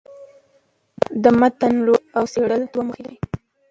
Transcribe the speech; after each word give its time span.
د 1.23 1.25
متون 1.39 1.73
لوستل 1.85 2.05
او 2.17 2.23
څېړل 2.31 2.61
دوې 2.71 2.81
موخي 2.87 3.01
لري. 3.05 3.17